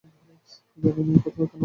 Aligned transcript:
জানি 0.77 1.01
না 1.03 1.13
একথা 1.17 1.29
কেন 1.29 1.37
বললাম। 1.37 1.59